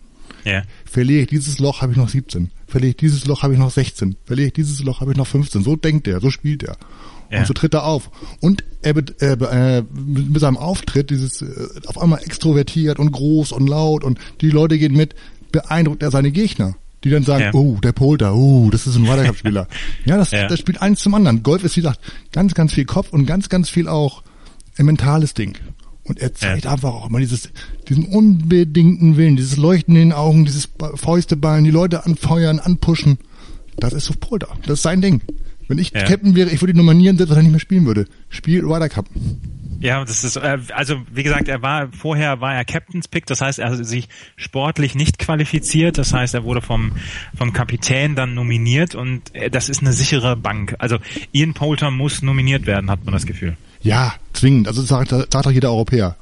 [0.45, 0.63] Ja.
[0.85, 2.51] Verliere ich dieses Loch, habe ich noch 17.
[2.67, 4.17] Verliere ich dieses Loch, habe ich noch 16.
[4.25, 5.63] Verliere ich dieses Loch, habe ich noch 15.
[5.63, 6.77] So denkt er, so spielt er.
[7.31, 7.41] Ja.
[7.41, 8.11] Und so tritt er auf.
[8.41, 11.47] Und er äh, äh, mit seinem Auftritt, dieses äh,
[11.87, 15.17] auf einmal extrovertiert und groß und laut und die Leute gehen mit,
[15.51, 16.77] beeindruckt er seine Gegner.
[17.05, 17.55] Die dann sagen, Ja.
[17.55, 19.69] oh, der Polter, oh, das ist ein Ryder Cup Spieler.
[20.05, 20.47] ja, das, Ja.
[20.49, 21.43] das spielt eins zum anderen.
[21.43, 22.01] Golf ist, wie gesagt,
[22.33, 24.23] ganz, ganz viel Kopf und ganz, ganz viel auch
[24.79, 25.57] ein mentales Ding.
[26.05, 26.73] Und er zeigt Ja.
[26.73, 27.51] einfach auch immer dieses,
[27.89, 33.19] diesen unbedingten Willen, dieses Leuchten in den Augen, dieses Ba- Fäusteballen, die Leute anfeuern, anpushen.
[33.77, 34.49] Das ist so Polter.
[34.63, 35.21] Das ist sein Ding.
[35.69, 36.03] Wenn ich Ja.
[36.05, 38.07] Captain wäre, ich würde ihn nominieren, selbst wenn er nicht mehr spielen würde.
[38.29, 39.07] Spiel Ryder Cup.
[39.81, 43.41] Ja, das ist äh, also wie gesagt, er war vorher war er Captain's Pick, das
[43.43, 46.93] heißt, er hat sich sportlich nicht qualifiziert, das heißt, er wurde vom
[47.37, 50.77] vom Kapitän dann nominiert und äh, das ist eine sichere Bank.
[50.79, 50.97] Also
[51.33, 53.57] Ian Poulter muss nominiert werden, hat man das Gefühl.
[53.83, 54.69] Ja, zwingend.
[54.69, 56.17] Also das sagt, das sagt auch jeder Europäer.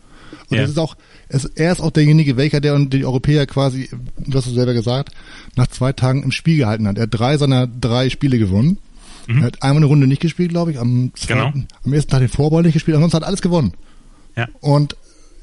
[0.50, 0.62] Und Ja.
[0.62, 0.96] das ist auch,
[1.28, 4.74] es, er ist auch derjenige, welcher der und die Europäer quasi, du hast es selber
[4.74, 5.10] gesagt,
[5.56, 6.96] nach zwei Tagen im Spiel gehalten hat.
[6.98, 8.78] Er hat drei seiner drei Spiele gewonnen.
[9.26, 11.64] Er hat einmal eine Runde nicht gespielt, glaube ich, am zweiten, Genau.
[11.84, 13.72] am ersten Tag den Vorball nicht gespielt, ansonsten hat alles gewonnen.
[14.36, 14.48] Ja.
[14.60, 14.96] Und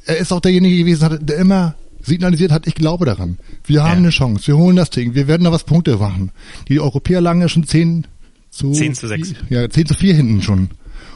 [0.06, 3.40] er ist auch derjenige gewesen, der immer signalisiert hat, ich glaube daran.
[3.66, 3.98] Wir haben Ja.
[3.98, 6.32] eine Chance, wir holen das Ding, wir werden da was Punkte machen.
[6.68, 8.06] Die Europäer lagen ja schon 10
[8.52, 9.34] zu, 10 zu 6.
[9.50, 10.70] Ja, 10 zu 4 hinten schon.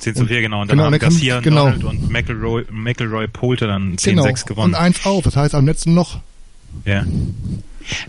[0.05, 0.61] 10 zu 4, genau.
[0.61, 1.65] Und dann genau, haben Garcia, genau.
[1.71, 4.73] Donald und McElroy, McElroy Poulter dann 10-6 gewonnen.
[4.73, 6.19] Und eins auf, das heißt am letzten Loch.
[6.85, 7.05] Ja.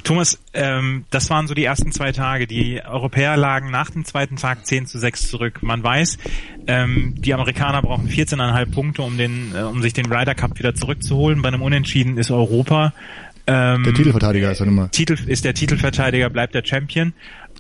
[0.05, 2.47] Thomas, ähm, das waren so die ersten zwei Tage.
[2.47, 5.63] Die Europäer lagen nach dem zweiten Tag 10 zu 6 zurück.
[5.63, 6.19] Man weiß,
[6.67, 10.75] ähm, die Amerikaner brauchen 14,5 Punkte, um den, äh, um sich den Ryder Cup wieder
[10.75, 11.43] zurückzuholen.
[11.43, 12.93] Bei einem Unentschieden ist Europa.
[13.47, 14.91] Ähm, Der Titelverteidiger ist dann immer.
[14.91, 17.13] Titel, ist der Titelverteidiger, bleibt der Champion.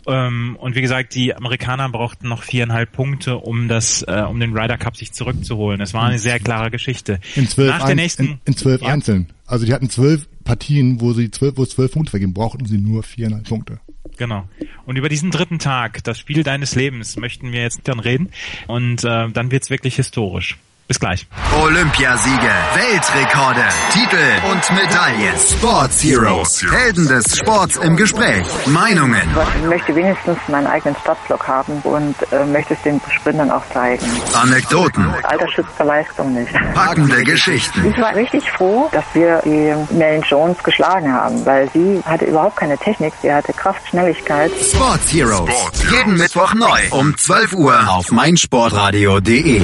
[0.06, 4.56] Ähm, und wie gesagt, die Amerikaner brauchten noch viereinhalb Punkte, um das, äh, um den
[4.56, 5.80] Ryder Cup sich zurückzuholen.
[5.80, 7.20] Es war eine sehr klare Geschichte.
[7.34, 8.88] In zwölf, Nach der ein, nächsten, in, in zwölf Ja.
[8.88, 9.28] Einzeln.
[9.46, 12.78] Also die hatten zwölf Partien, wo sie zwölf, wo es zwölf Punkte vergeben, brauchten sie
[12.78, 13.80] nur viereinhalb Punkte.
[14.16, 14.48] Genau.
[14.86, 18.30] Und über diesen dritten Tag, das Spiel deines Lebens, möchten wir jetzt dann reden.
[18.66, 20.56] Und äh, dann wird's wirklich historisch.
[20.88, 21.26] Bis gleich.
[21.60, 25.34] Olympiasiege, Weltrekorde, Titel und Medaillen.
[25.36, 28.46] Sports Heroes, Helden des Sports im Gespräch.
[28.66, 29.22] Meinungen.
[29.62, 34.06] Ich möchte wenigstens meinen eigenen Startblock haben und äh, möchte es den Sprintern auch zeigen.
[34.32, 36.52] Anekdoten, Alter schützt Leistung nicht.
[36.74, 37.84] packende Geschichten.
[37.90, 42.56] Ich war richtig froh, dass wir die Mel Jones geschlagen haben, weil sie hatte überhaupt
[42.58, 44.52] keine Technik, sie hatte Kraft, Schnelligkeit.
[44.62, 45.50] Sports Heroes.
[45.90, 49.62] Jeden Mittwoch neu um 12 Uhr auf meinsportradio.de.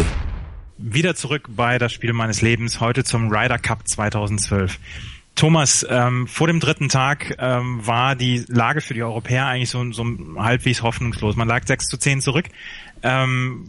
[0.84, 4.80] Wieder zurück bei das Spiel meines Lebens, heute zum Ryder Cup 2012.
[5.36, 9.92] Thomas, ähm, vor dem dritten Tag ähm, war die Lage für die Europäer eigentlich so,
[9.92, 10.04] so
[10.36, 11.36] halbwegs hoffnungslos.
[11.36, 12.46] Man lag 6 zu 10 zurück.
[13.04, 13.68] Ähm,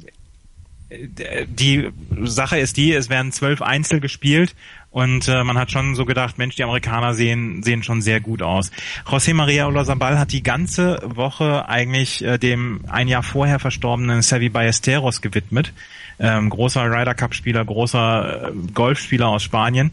[1.48, 1.90] die
[2.22, 4.56] Sache ist die, es werden zwölf Einzel gespielt
[4.94, 8.44] und äh, man hat schon so gedacht, Mensch, die Amerikaner sehen sehen schon sehr gut
[8.44, 8.72] aus.
[9.06, 14.50] José María Olazabal hat die ganze Woche eigentlich äh, dem ein Jahr vorher verstorbenen Sevi
[14.50, 15.74] Ballesteros gewidmet.
[16.20, 19.90] Ähm, großer Ryder Cup Spieler, großer äh, Golfspieler aus Spanien.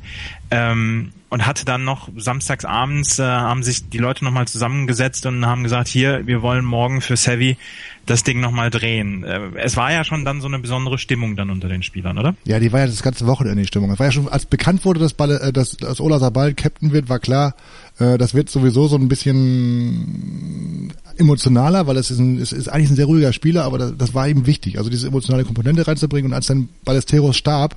[0.51, 5.47] Ähm, und hatte dann noch samstags abends äh, haben sich die Leute nochmal zusammengesetzt und
[5.47, 7.57] haben gesagt, hier, wir wollen morgen für Sevi
[8.05, 9.23] das Ding nochmal drehen.
[9.23, 12.35] Äh, es war ja schon dann so eine besondere Stimmung dann unter den Spielern, oder?
[12.45, 13.93] Ja, die war ja das ganze Wochenende die Stimmung.
[13.93, 16.91] Es war ja schon, als bekannt wurde, dass, Balle, äh, dass, dass Ola Sabal Captain
[16.93, 17.55] wird, war klar,
[18.01, 22.91] äh, das wird sowieso so ein bisschen emotionaler, weil es ist, ein, es ist eigentlich
[22.91, 26.33] ein sehr ruhiger Spieler, aber das, das war ihm wichtig, also diese emotionale Komponente reinzubringen.
[26.33, 27.77] Und als dann Ballesteros starb,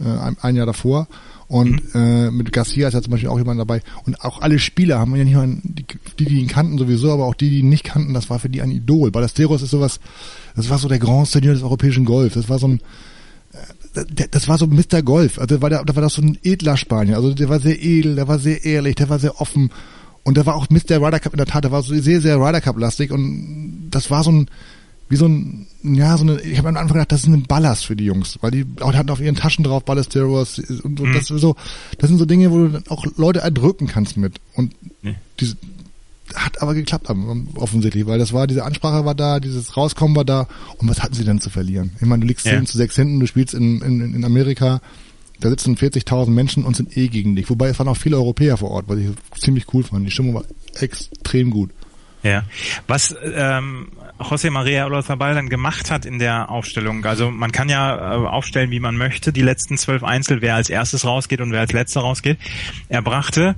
[0.00, 1.08] äh, ein, ein Jahr davor,
[1.46, 3.82] und äh, mit Garcia ist ja zum Beispiel auch jemand dabei.
[4.06, 5.84] Und auch alle Spieler haben ja nicht nur die,
[6.18, 8.48] die, die ihn kannten sowieso, aber auch die, die ihn nicht kannten, das war für
[8.48, 9.10] die ein Idol.
[9.10, 10.00] Ballesteros ist sowas,
[10.56, 12.34] das war so der Grand Senior des europäischen Golf.
[12.34, 12.80] Das war so ein,
[13.94, 15.02] der, das war so Mr.
[15.02, 15.38] Golf.
[15.38, 17.16] Also war der, da war das so ein edler Spanier.
[17.16, 19.70] Also der war sehr edel, der war sehr ehrlich, der war sehr offen.
[20.22, 20.96] Und der war auch Mr.
[20.96, 24.10] Ryder Cup in der Tat, der war so sehr, sehr Ryder Cup lastig und das
[24.10, 24.46] war so ein,
[25.08, 27.84] wie so ein, ja, so eine, ich habe am Anfang gedacht, das ist ein Ballast
[27.86, 31.30] für die Jungs, weil die auch hatten auf ihren Taschen drauf Ballesteros und, und das
[31.30, 31.56] ist so,
[31.98, 34.34] das sind so Dinge, wo du dann auch Leute erdrücken kannst mit.
[34.54, 35.14] Und Nee.
[35.40, 35.56] diese,
[36.34, 37.08] hat aber geklappt
[37.56, 41.14] offensichtlich, weil das war, diese Ansprache war da, dieses Rauskommen war da und was hatten
[41.14, 41.92] sie denn zu verlieren?
[42.00, 42.52] Ich meine, du liegst Ja.
[42.52, 44.80] 10 zu 6 hinten, du spielst in, in, in Amerika,
[45.40, 47.50] da sitzen 40.000 Menschen und sind eh gegen dich.
[47.50, 50.06] Wobei es waren auch viele Europäer vor Ort, was ich ziemlich cool fand.
[50.06, 50.44] Die Stimmung war
[50.80, 51.70] extrem gut.
[52.24, 52.42] Ja.
[52.88, 57.96] Was ähm, José María Olazabal dann gemacht hat in der Aufstellung, also man kann ja
[57.96, 61.60] äh, aufstellen, wie man möchte, die letzten zwölf Einzel, wer als erstes rausgeht und wer
[61.60, 62.38] als letzter rausgeht.
[62.88, 63.54] Er brachte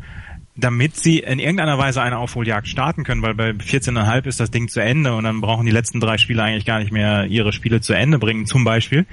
[0.56, 4.68] damit sie in irgendeiner Weise eine Aufholjagd starten können, weil bei 14,5 ist das Ding
[4.68, 7.80] zu Ende und dann brauchen die letzten drei Spieler eigentlich gar nicht mehr ihre Spiele
[7.80, 8.46] zu Ende bringen.
[8.46, 9.04] Zum Beispiel,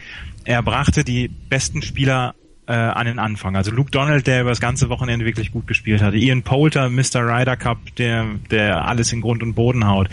[0.45, 2.33] er brachte die besten Spieler
[2.65, 3.55] äh, an den Anfang.
[3.55, 6.17] Also Luke Donald, der über das ganze Wochenende wirklich gut gespielt hatte.
[6.17, 7.27] Ian Poulter, Mr.
[7.27, 10.09] Ryder Cup, der, der alles in Grund und Boden haut.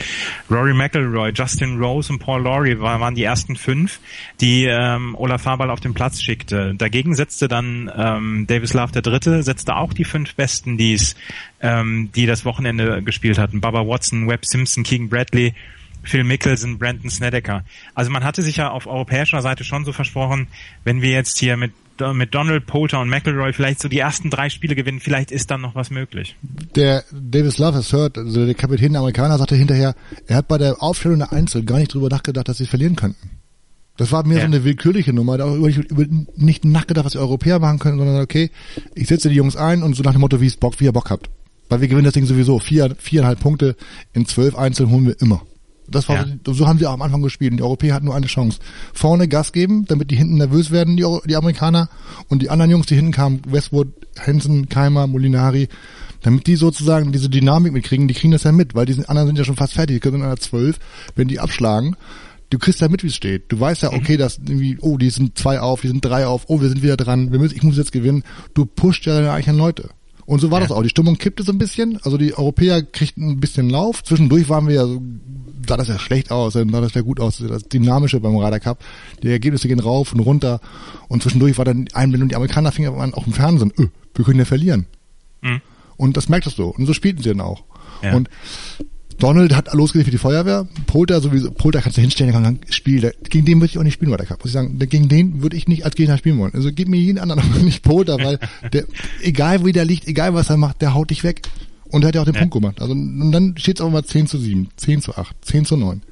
[0.50, 4.00] Rory McElroy, Justin Rose und Paul Laurie waren die ersten fünf,
[4.40, 6.74] die ähm, Olaf Fabal auf den Platz schickte.
[6.74, 11.14] Dagegen setzte dann ähm, Davis Love der Dritte, setzte auch die fünf Besten, die's,
[11.60, 13.60] ähm, die das Wochenende gespielt hatten.
[13.60, 15.54] Baba Watson, Webb Simpson, King Bradley,
[16.02, 17.64] Phil Mickelson, Brandon Snedeker.
[17.94, 20.48] Also man hatte sich ja auf europäischer Seite schon so versprochen,
[20.82, 21.72] wenn wir jetzt hier mit
[22.14, 25.60] mit Donald, Poulter und McElroy vielleicht so die ersten drei Spiele gewinnen, vielleicht ist dann
[25.60, 26.36] noch was möglich.
[26.74, 29.94] Der Davis Love has heard, also der Kapitän der Amerikaner sagte hinterher,
[30.26, 33.30] er hat bei der Aufstellung der Einzel gar nicht drüber nachgedacht, dass sie verlieren könnten.
[33.96, 34.40] Das war mir ja.
[34.40, 38.22] so eine willkürliche Nummer, da über, über nicht nachgedacht, was die Europäer machen können, sondern
[38.22, 38.50] okay,
[38.94, 40.92] ich setze die Jungs ein und so nach dem Motto, wie es Bock, wie ihr
[40.92, 41.28] Bock habt.
[41.68, 42.58] Weil wir gewinnen das Ding sowieso.
[42.58, 43.76] Vier, viereinhalb Punkte
[44.14, 45.42] in zwölf Einzel holen wir immer.
[45.90, 46.26] Das war, ja.
[46.44, 47.52] so haben sie auch am Anfang gespielt.
[47.52, 48.58] Und die Europäer hatten nur eine Chance.
[48.92, 51.88] Vorne Gas geben, damit die hinten nervös werden, die, die Amerikaner.
[52.28, 55.68] Und die anderen Jungs, die hinten kamen, Westwood, Hansen, Keimer, Molinari,
[56.22, 59.38] damit die sozusagen diese Dynamik mitkriegen, die kriegen das ja mit, weil die anderen sind
[59.38, 60.78] ja schon fast fertig, die können in einer zwölf,
[61.14, 61.96] wenn die abschlagen,
[62.50, 63.50] du kriegst ja mit, wie es steht.
[63.50, 63.98] Du weißt ja, mhm.
[63.98, 66.82] okay, dass irgendwie, oh, die sind zwei auf, die sind drei auf, oh, wir sind
[66.82, 68.24] wieder dran, wir müssen, ich muss jetzt gewinnen.
[68.54, 69.90] Du pusht ja deine eigenen Leute.
[70.30, 70.68] Und so war ja.
[70.68, 70.84] das auch.
[70.84, 71.98] Die Stimmung kippte so ein bisschen.
[72.04, 74.04] Also die Europäer kriegten ein bisschen Lauf.
[74.04, 75.02] Zwischendurch waren wir ja so,
[75.66, 77.38] sah das ja schlecht aus, dann sah das ja gut aus.
[77.38, 78.78] Das Dynamische beim Ryder Cup.
[79.24, 80.60] Die Ergebnisse gehen rauf und runter.
[81.08, 82.28] Und zwischendurch war dann Einblendung.
[82.28, 84.86] Die Amerikaner fingen auch im Fernsehen, öh, wir können ja verlieren.
[85.40, 85.62] Mhm.
[85.96, 86.68] Und das merktest du.
[86.68, 87.64] Und so spielten sie dann auch.
[88.00, 88.14] Ja.
[88.14, 88.30] Und
[89.20, 90.66] Donald hat losgelegt für die Feuerwehr.
[90.86, 93.12] Polter sowieso, Polter kannst du hinstellen, der kann spielen.
[93.28, 94.40] Gegen den würde ich auch nicht spielen, weil der Cup.
[94.40, 96.54] Muss ich sagen, gegen den würde ich nicht als Gegner spielen wollen.
[96.54, 98.38] Also gib mir jeden anderen, aber nicht Polter, weil
[98.72, 98.84] der,
[99.22, 101.42] egal wie der liegt, egal was er macht, der haut dich weg.
[101.90, 102.40] Und er hat ja auch den ja.
[102.40, 102.80] Punkt gemacht.
[102.80, 105.76] Also, und dann steht es auch mal 10 zu 7, 10 zu 8, 10 zu
[105.76, 106.02] 9.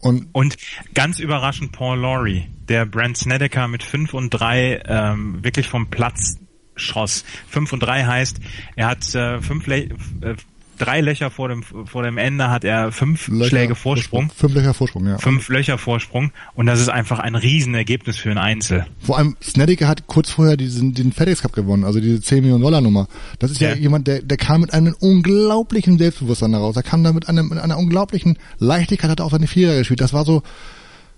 [0.00, 0.56] Und, und
[0.94, 6.36] ganz überraschend Paul Laurie, der Brent Snedeker mit 5 und 3 ähm, wirklich vom Platz
[6.76, 7.24] schoss.
[7.48, 8.40] 5 und 3 heißt,
[8.76, 9.88] er hat äh, fünf Le
[10.20, 10.36] äh,
[10.78, 14.30] drei Löcher vor dem vor dem Ende hat er fünf Löcher, Schläge Vorsprung.
[14.30, 15.18] Fünf Löcher Vorsprung, ja.
[15.18, 18.86] Fünf Löcher Vorsprung und das ist einfach ein Riesenergebnis für ein Einzel.
[18.98, 22.62] Vor allem Snedeker hat kurz vorher diesen den FedEx Cup gewonnen, also diese 10 Millionen
[22.62, 23.08] Dollar Nummer.
[23.38, 26.76] Das ist ja, ja jemand, der der kam mit einem unglaublichen Selbstbewusstsein daraus.
[26.76, 30.00] Er kam da mit, einem, mit einer unglaublichen Leichtigkeit, hat auch seine Vierer gespielt.
[30.00, 30.42] Das war so,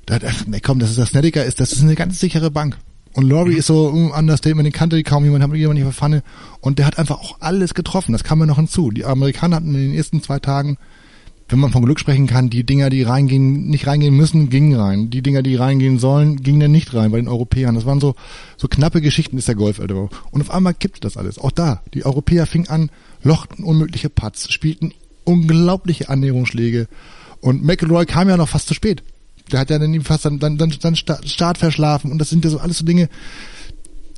[0.07, 2.79] da, nee, komm, das ist das Snedeker ist, das ist eine ganz sichere Bank.
[3.15, 3.59] Und Laurie mhm.
[3.59, 6.23] ist so ein Understatement, den kannte kaum jemand, hat jemand nicht verfanne.
[6.61, 8.13] Und der hat einfach auch alles getroffen.
[8.13, 8.91] Das kam mir noch hinzu.
[8.91, 10.79] Die Amerikaner hatten in den ersten zwei Tagen,
[11.49, 15.09] wenn man von Glück sprechen kann, die Dinger, die reingehen, nicht reingehen müssen, gingen rein.
[15.09, 17.75] Die Dinger, die reingehen sollen, gingen dann nicht rein bei den Europäern.
[17.75, 18.15] Das waren so,
[18.59, 20.11] so knappe Geschichten ist der Golf, Alter.
[20.31, 21.39] Und auf einmal kippte das alles.
[21.39, 21.83] Auch da.
[21.95, 22.91] Die Europäer fingen an,
[23.23, 24.93] lochten unmögliche Putts, spielten
[25.25, 26.87] unglaubliche Annäherungsschläge.
[27.41, 29.03] Und McElroy kam ja noch fast zu spät.
[29.49, 32.51] Der hat ja dann fast dann, dann, dann, dann Start verschlafen und das sind ja
[32.51, 33.09] so alles so Dinge.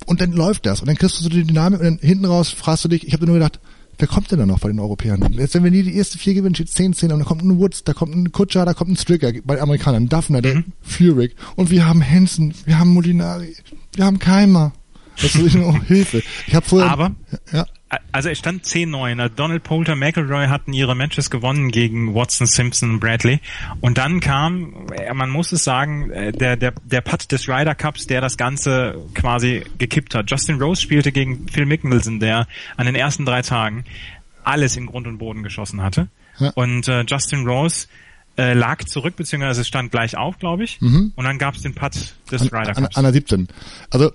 [0.06, 2.50] Und dann läuft das und dann kriegst du so die Dynamik und dann hinten raus
[2.50, 3.60] fragst du dich, ich habe nur gedacht,
[3.98, 5.32] wer kommt denn da noch bei den Europäern?
[5.34, 7.58] Jetzt, wenn wir nie die erste vier gewinnen, steht 10, 10 und dann kommt ein
[7.58, 10.64] Woods, da kommt ein Kutscher, da kommt ein Stricker bei den Amerikanern, Daphne, der mhm.
[10.80, 13.56] Furyk und wir haben Hansen, wir haben Molinari,
[13.94, 14.72] wir haben Keimer.
[15.20, 16.22] Das ist oh, Hilfe.
[16.46, 16.90] Ich habe vorher.
[16.90, 17.14] Aber
[17.52, 17.66] ja
[18.12, 19.30] also es stand 10-9.
[19.30, 23.40] Donald Poulter, McElroy hatten ihre Matches gewonnen gegen Watson, Simpson und Bradley.
[23.80, 27.74] Und dann kam, äh, man muss es sagen, äh, der, der, der Putt des Ryder
[27.74, 30.30] Cups, der das Ganze quasi gekippt hat.
[30.30, 33.84] Justin Rose spielte gegen Phil Mickelson, der an den ersten drei Tagen
[34.44, 36.08] alles in Grund und Boden geschossen hatte.
[36.38, 36.50] Ja.
[36.54, 37.88] Und äh, Justin Rose
[38.38, 40.80] äh, lag zurück, beziehungsweise stand gleich auf, glaube ich.
[40.80, 41.12] Mhm.
[41.16, 42.96] Und dann gab es den Putt des an, Ryder Cups.
[42.96, 43.48] An, an der 17.
[43.90, 44.12] Also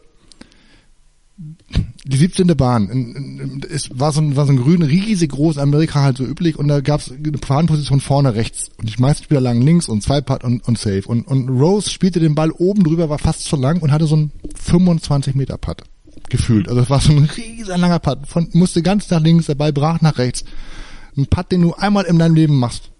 [1.37, 2.47] die 17.
[2.55, 3.61] Bahn.
[3.69, 6.67] Es war so ein, war so ein grün, riesig groß, Amerika halt so üblich und
[6.67, 10.21] da gab es eine Fahnenposition vorne rechts und die meisten Spieler lagen links und zwei
[10.21, 11.03] Putt und, und Safe.
[11.05, 14.15] Und, und Rose spielte den Ball oben drüber, war fast zu lang und hatte so
[14.15, 15.83] einen 25 Meter Putt
[16.29, 16.69] gefühlt.
[16.69, 18.27] Also es war so ein riesen langer Putt.
[18.27, 20.45] Von, musste ganz nach links, der Ball brach nach rechts.
[21.17, 22.91] Ein Putt, den du einmal in deinem Leben machst.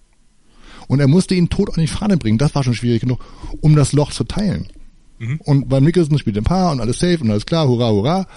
[0.87, 2.37] Und er musste ihn tot an die Fahne bringen.
[2.37, 3.19] Das war schon schwierig genug,
[3.61, 4.67] um das Loch zu teilen.
[5.19, 5.39] Mhm.
[5.43, 8.27] Und bei Mickelson spielt ein Paar und alles safe und alles klar, hurra, hurra.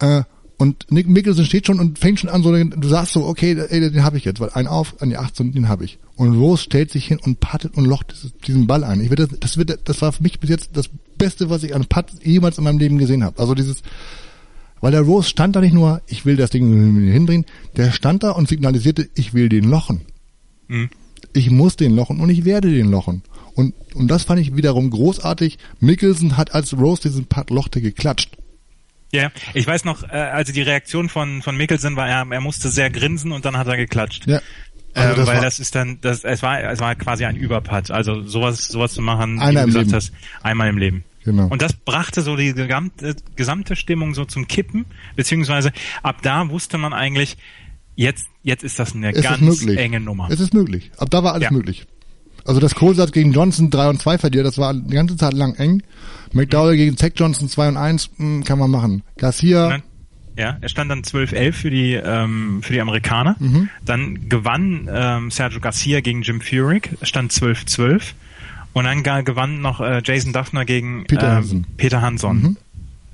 [0.00, 0.22] Äh,
[0.56, 3.80] und Nick Mickelson steht schon und fängt schon an, so, du sagst so, okay, ey,
[3.90, 5.98] den habe ich jetzt, weil ein auf an die 18, den habe ich.
[6.14, 8.14] Und Rose stellt sich hin und pattet und locht
[8.46, 9.00] diesen Ball ein.
[9.00, 11.86] Ich würde, das wird, das war für mich bis jetzt das Beste, was ich an
[11.86, 13.38] Putt jemals in meinem Leben gesehen habe.
[13.40, 13.82] Also dieses,
[14.80, 18.30] weil der Rose stand da nicht nur, ich will das Ding hinbringen, der stand da
[18.30, 20.02] und signalisierte, ich will den lochen.
[20.68, 20.88] Mhm.
[21.34, 23.22] Ich muss den lochen und ich werde den lochen.
[23.54, 25.58] Und, und das fand ich wiederum großartig.
[25.80, 28.36] Mickelson hat als Rose diesen Putt lochte geklatscht.
[29.12, 32.68] Ja, ich weiß noch, äh, also die Reaktion von von Mikkelsen war, er, er musste
[32.68, 34.26] sehr grinsen und dann hat er geklatscht.
[34.26, 34.40] Ja.
[34.94, 37.36] Also Also ähm, das weil das ist dann, das, es war, es war quasi ein
[37.36, 37.90] Überputt.
[37.90, 39.94] Also sowas, sowas zu machen, wie im du gesagt Leben.
[39.94, 41.04] hast, einmal im Leben.
[41.24, 41.46] Genau.
[41.46, 44.84] Und das brachte so die gesamte, gesamte Stimmung so zum Kippen,
[45.16, 47.38] beziehungsweise ab da wusste man eigentlich,
[47.96, 50.28] jetzt, jetzt ist das eine Es ganz enge Nummer.
[50.30, 50.90] Es ist möglich.
[50.98, 51.50] Ab da war alles Ja.
[51.50, 51.86] möglich.
[52.46, 55.54] Also das Kohlsatz gegen Johnson 3 und 2 verliert, das war die ganze Zeit lang
[55.54, 55.82] eng.
[56.32, 59.02] McDowell gegen Zach Johnson 2 und 1 mh, kann man machen.
[59.16, 59.82] Garcia, Ne?
[60.36, 63.36] Ja, er stand dann 12-11 für die ähm, für die Amerikaner.
[63.38, 63.68] Mhm.
[63.84, 68.14] Dann gewann ähm, Sergio Garcia gegen Jim Furyk, stand 12-12.
[68.72, 71.66] Und dann gewann noch äh, Jason Duffner gegen Peter ähm, Hansen.
[71.76, 72.42] Peter Hanson.
[72.42, 72.56] Mhm.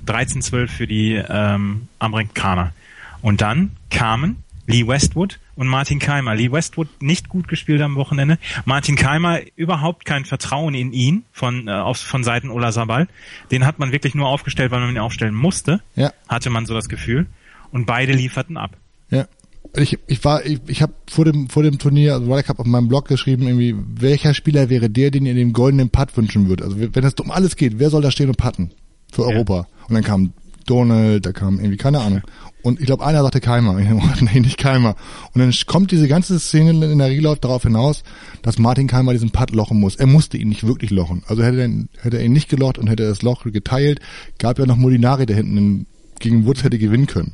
[0.07, 2.73] 13-12 für die ähm, Amerikaner.
[3.21, 6.35] Und dann kamen Lee Westwood und Martin Keimer.
[6.35, 8.37] Lee Westwood nicht gut gespielt am Wochenende.
[8.65, 13.07] Martin Keimer überhaupt kein Vertrauen in ihn von äh, aus, von Seiten Ola Sabal.
[13.51, 15.81] Den hat man wirklich nur aufgestellt, weil man ihn aufstellen musste.
[15.95, 16.11] Ja.
[16.27, 17.27] Hatte man so das Gefühl.
[17.71, 18.77] Und beide lieferten ab.
[19.09, 19.27] ja.
[19.73, 22.65] Ich, ich war, ich, ich habe vor dem vor dem Turnier, also Ryder Cup auf
[22.65, 26.65] meinem Blog geschrieben, irgendwie, welcher Spieler wäre der, den ihr den goldenen Putt wünschen würdet?
[26.65, 28.71] Also wenn es um alles geht, wer soll da stehen und putten
[29.13, 29.67] für Europa?
[29.87, 30.33] Und dann kam
[30.65, 32.21] Donald, da kam irgendwie keine Ahnung.
[32.63, 33.77] Und ich glaube, einer sagte Keimer.
[33.79, 34.95] Ich dachte, nee, nicht Keimer.
[35.33, 38.03] Und dann kommt diese ganze Szene in der Reload darauf hinaus,
[38.43, 39.95] dass Martin Keimer diesen Putt lochen muss.
[39.95, 41.23] Er musste ihn nicht wirklich lochen.
[41.27, 43.99] Also hätte er, ihn- hätte er ihn nicht gelocht und hätte er das Loch geteilt,
[44.37, 45.85] gab ja noch Molinari, der hinten in,
[46.19, 47.33] gegen Woods hätte gewinnen können.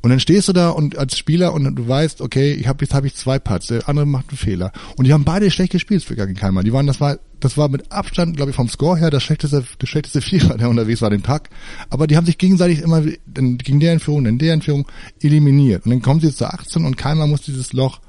[0.00, 2.94] Und dann stehst du da und als Spieler und du weißt, okay, ich habe jetzt
[2.94, 6.02] habe ich zwei Putts, der andere macht einen Fehler und die haben beide schlecht gespielt
[6.02, 6.64] für Keimer.
[6.64, 9.64] Die waren das war das war mit Abstand, glaube ich, vom Score her das schlechteste
[9.80, 11.50] der schlechteste Vierer, der unterwegs war an dem Tag,
[11.90, 14.86] aber die haben sich gegenseitig immer gegen der Entführung, dann der Entführung
[15.20, 18.00] eliminiert und dann kommen sie jetzt zu 18 und Keimer muss dieses Loch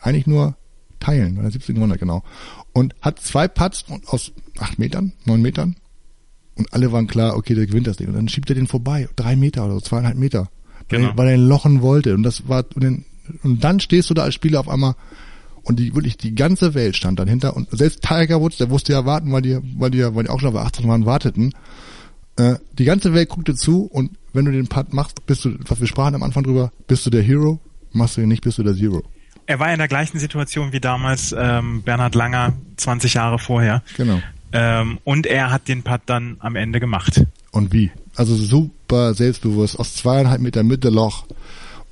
[0.00, 0.56] eigentlich nur
[1.00, 2.22] teilen, oder 1700 genau.
[2.72, 5.76] Und hat zwei Putts und aus acht Metern, neun Metern
[6.54, 8.08] und alle waren klar, okay, der gewinnt das Ding.
[8.08, 10.48] Und dann schiebt er den vorbei, drei Meter oder so, zweieinhalb Meter.
[10.88, 11.08] Weil, Genau.
[11.10, 12.14] er- weil er ihn lochen wollte.
[12.14, 13.04] Und das war, und dann,
[13.42, 14.94] und dann stehst du da als Spieler auf einmal
[15.66, 18.92] und die, wirklich die ganze Welt stand dann hinter und selbst Tiger Woods, der wusste
[18.92, 21.52] ja warten, weil die, weil die, weil die auch schon bei 18 waren, warteten.
[22.36, 25.80] Äh, die ganze Welt guckte zu und wenn du den Putt machst, bist du, was
[25.80, 27.58] wir sprachen am Anfang drüber, bist du der Hero,
[27.92, 29.02] machst du ihn nicht, bist du der Zero.
[29.46, 33.82] Er war in der gleichen Situation wie damals ähm, Bernhard Langer 20 Jahre vorher.
[33.96, 34.20] Genau.
[34.52, 37.24] Ähm, und er hat den Putt dann am Ende gemacht.
[37.50, 37.90] Und wie?
[38.14, 41.26] Also super selbstbewusst, aus zweieinhalb Meter Mitte Loch.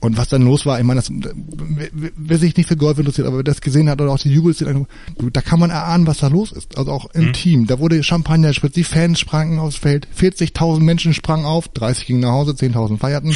[0.05, 3.39] Und was dann los war, ich meine, das, wer, sich nicht für Golf interessiert, aber
[3.39, 4.87] wer das gesehen hat oder auch die Jubelszene,
[5.33, 6.77] da kann man erahnen, was da los ist.
[6.77, 7.67] Also auch im Team.
[7.67, 12.21] Da wurde Champagner gespritzt, die Fans sprangen aufs Feld, 40.000 Menschen sprangen auf, 30 gingen
[12.21, 13.35] nach Hause, 10.000 feierten.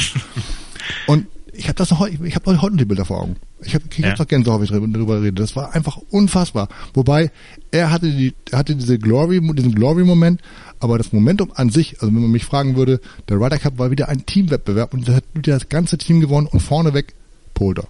[1.07, 1.25] Und
[1.59, 3.35] ich habe das noch heute, ich habe heute noch die Bilder vor Augen.
[3.61, 4.11] Ich habe ich Ja.
[4.11, 5.33] hab doch Gänsehaut, wenn ich drüber drüber rede.
[5.41, 6.69] Das war einfach unfassbar.
[6.93, 7.31] Wobei
[7.71, 10.41] er hatte die, er hatte diese Glory, diesen Glory-Moment,
[10.79, 13.91] aber das Momentum an sich, also wenn man mich fragen würde, der Ryder Cup war
[13.91, 17.13] wieder ein Teamwettbewerb und da hat wieder das ganze Team gewonnen und vorneweg
[17.53, 17.87] Polder.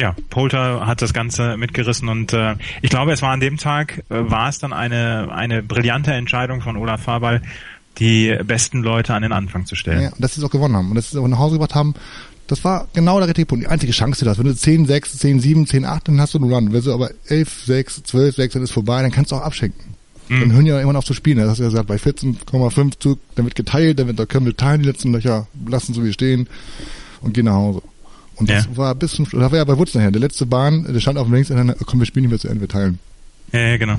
[0.00, 4.02] Ja, Poulter hat das Ganze mitgerissen und äh, ich glaube, es war an dem Tag,
[4.10, 7.42] äh, war es dann eine, eine brillante Entscheidung von Olaf Fabal,
[7.98, 10.02] die besten Leute an den Anfang zu stellen.
[10.02, 11.54] Ja, und dass sie es auch gewonnen haben und dass sie es auch nach Hause
[11.54, 11.94] gebracht haben.
[12.46, 13.64] Das war genau der richtige Punkt.
[13.64, 14.38] Die einzige Chance, die du hast.
[14.38, 16.72] Wenn du 10, 6, 10, 7, 10, 8, dann hast du einen Run.
[16.72, 19.94] Wenn du aber 11, 6, 12, 6, dann ist vorbei, dann kannst du auch abschenken.
[20.28, 21.38] Dann hören die ja irgendwann auf zu spielen.
[21.38, 24.46] Das hast du ja gesagt, bei 14,5 Zug, dann wird geteilt, dann wird, da können
[24.46, 26.46] wir teilen die letzten Löcher, lassen so wie stehen
[27.20, 27.82] und gehen nach Hause.
[28.36, 28.76] Und das Ja.
[28.76, 30.10] war bis zum Schluss, das war ja bei Wutz nachher.
[30.10, 32.38] Der letzte Bahn, der stand auf dem Links und dann, komm, wir spielen nicht mehr
[32.40, 32.98] zu Ende, wir teilen.
[33.52, 33.98] Ja, ja, genau.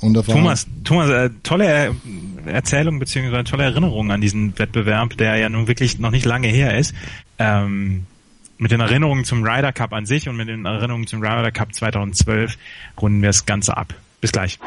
[0.00, 1.94] Und Thomas, Thomas, äh, tolle Er-
[2.46, 6.78] Erzählung beziehungsweise tolle Erinnerung an diesen Wettbewerb, der ja nun wirklich noch nicht lange her
[6.78, 6.94] ist.
[7.38, 8.06] Ähm,
[8.58, 11.74] mit den Erinnerungen zum Ryder Cup an sich und mit den Erinnerungen zum Ryder Cup
[11.74, 12.56] 2012
[13.00, 13.92] runden wir das Ganze ab.
[14.20, 14.60] Bis gleich.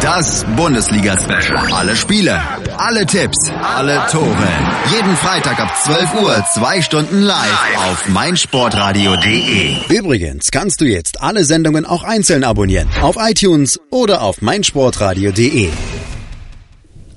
[0.00, 1.72] Das Bundesliga-Special.
[1.72, 2.40] Alle Spiele,
[2.76, 4.48] alle Tipps, alle Tore.
[4.94, 9.76] Jeden Freitag ab 12 Uhr, zwei Stunden live auf meinsportradio.de.
[9.88, 12.88] Übrigens kannst du jetzt alle Sendungen auch einzeln abonnieren.
[13.02, 15.70] Auf iTunes oder auf meinsportradio.de.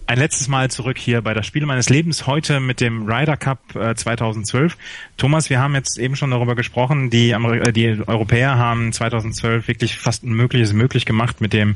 [0.09, 3.75] Ein letztes Mal zurück hier bei das Spiel meines Lebens heute mit dem Ryder Cup
[3.75, 4.75] äh, 2012.
[5.17, 9.67] Thomas, wir haben jetzt eben schon darüber gesprochen, die, Amer äh, die Europäer haben 2012
[9.67, 11.75] wirklich fast Unmögliches möglich gemacht mit dem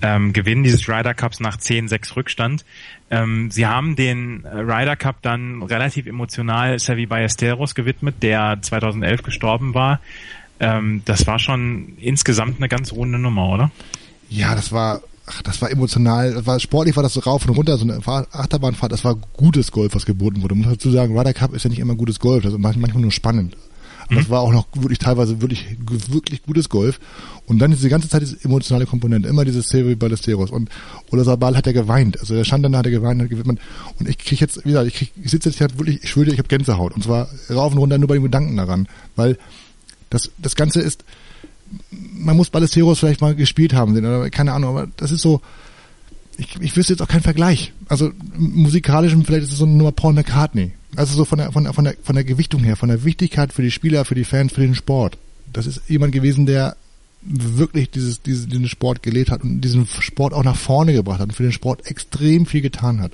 [0.00, 2.64] ähm, Gewinn dieses Ryder Cups nach 10-6 Rückstand.
[3.10, 9.22] Ähm, sie haben den äh, Ryder Cup dann relativ emotional Sevi Ballesteros gewidmet, der 2011
[9.22, 10.00] gestorben war.
[10.60, 13.70] Ähm, das war schon insgesamt eine ganz runde Nummer, oder?
[14.30, 17.56] Ja, das war, ach, das war emotional, das war sportlich war das so rauf und
[17.56, 20.54] runter, so eine Fahr- Achterbahnfahrt, das war gutes Golf, was geboten wurde.
[20.54, 22.90] Man muss dazu sagen, Ryder Cup ist ja nicht immer gutes Golf, das ist manchmal
[22.92, 23.56] nur spannend.
[24.08, 25.66] Und das war auch noch wirklich teilweise wirklich,
[26.10, 27.00] wirklich gutes Golf.
[27.46, 30.52] Und dann ist die ganze Zeit diese emotionale Komponente, immer dieses Silvio Ballesteros.
[30.52, 30.68] Und,
[31.10, 32.20] oder Sabal hat er geweint.
[32.20, 33.58] Also der stand dann, hat er geweint, hat gewidmet.
[33.98, 36.30] Und ich krieg jetzt, wie gesagt, ich, krieg, ich sitze jetzt hier wirklich, ich schwöre,
[36.30, 36.94] ich habe Gänsehaut.
[36.94, 38.86] Und zwar rauf und runter nur bei den Gedanken daran.
[39.16, 39.38] Weil
[40.10, 41.04] das, das Ganze ist,
[41.90, 45.40] man muss Ballesteros vielleicht mal gespielt haben, oder keine Ahnung, aber das ist so,
[46.38, 47.72] ich, ich wüsste jetzt auch keinen Vergleich.
[47.88, 50.72] Also musikalisch vielleicht ist es so nur Paul McCartney.
[50.94, 53.52] Also so von der, von der, von der, von der Gewichtung her, von der Wichtigkeit
[53.52, 55.18] für die Spieler, für die Fans, für den Sport.
[55.52, 56.76] Das ist jemand gewesen, der
[57.22, 61.28] wirklich dieses, dieses, diesen Sport gelebt hat und diesen Sport auch nach vorne gebracht hat
[61.28, 63.12] und für den Sport extrem viel getan hat.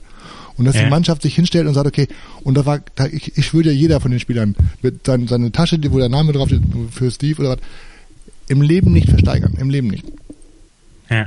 [0.57, 0.85] Und dass ja.
[0.85, 2.09] die Mannschaft sich hinstellt und sagt, okay,
[2.43, 5.51] und da war, da, ich, ich würde ja jeder von den Spielern mit seine, seine
[5.51, 7.59] Tasche, wo der Name drauf steht, für Steve oder was,
[8.53, 10.05] im Leben nicht versteigern, im Leben nicht.
[11.09, 11.27] Ja.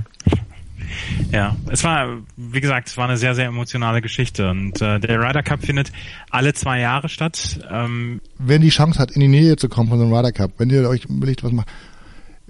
[1.31, 5.19] Ja, es war, wie gesagt, es war eine sehr, sehr emotionale Geschichte und äh, der
[5.19, 5.91] Ryder Cup findet
[6.29, 7.59] alle zwei Jahre statt.
[7.69, 10.51] Ähm, wenn die Chance hat, in die Nähe zu kommen von so einem Ryder Cup,
[10.59, 11.67] wenn ihr euch überlegt, was macht,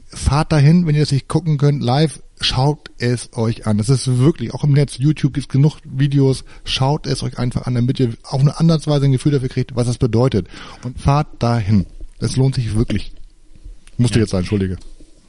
[0.07, 3.77] fahrt dahin, wenn ihr das nicht gucken könnt, live, schaut es euch an.
[3.77, 7.65] Das ist wirklich, auch im Netz, YouTube gibt es genug Videos, schaut es euch einfach
[7.65, 10.47] an, damit ihr auch eine andersweise ein Gefühl dafür kriegt, was das bedeutet.
[10.83, 11.85] Und fahrt dahin.
[12.19, 13.13] Es lohnt sich wirklich.
[13.97, 14.23] Musste ja.
[14.23, 14.77] jetzt sein, entschuldige.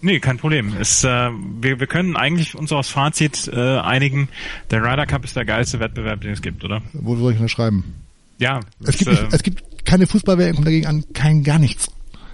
[0.02, 0.74] Nee, kein Problem.
[0.78, 4.28] Es, äh, wir, wir können eigentlich uns aufs Fazit äh, einigen,
[4.70, 6.82] der Ryder Cup ist der geilste Wettbewerb, den es gibt, oder?
[6.92, 7.94] Wo soll ich noch schreiben?
[8.38, 8.60] Ja.
[8.84, 11.90] Es, gibt, nicht, äh, es gibt keine Fußballwelt, kommt dagegen an, kein gar nichts.